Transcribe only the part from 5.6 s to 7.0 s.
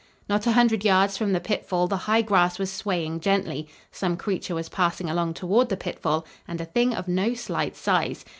the pitfall and a thing